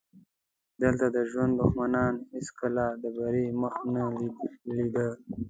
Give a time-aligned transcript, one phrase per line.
[0.81, 4.27] دلته د ژوند دښمنانو هېڅکله د بري مخ نه دی
[4.77, 5.15] لیدلی.